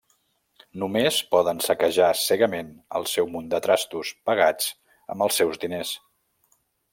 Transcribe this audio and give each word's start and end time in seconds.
Només 0.83 1.17
poden 1.33 1.59
saquejar 1.65 2.07
cegament 2.21 2.71
el 3.01 3.05
seu 3.11 3.29
munt 3.35 3.51
de 3.53 3.61
trastos, 3.67 4.15
pagats 4.31 4.73
amb 5.17 5.27
els 5.27 5.39
seus 5.43 5.63
diners. 5.67 5.93